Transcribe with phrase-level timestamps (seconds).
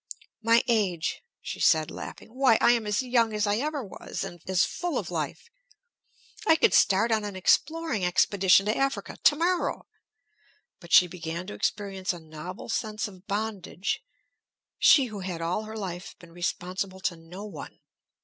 [0.41, 2.29] "My age," she said, laughing.
[2.33, 5.47] "Why, I am as young as ever I was, and as full of life.
[6.47, 9.85] I could start on an exploring expedition to Africa, to morrow!"
[10.79, 14.03] But she began to experience a novel sense of bondage,
[14.79, 17.79] she who had all her life been responsible to no one.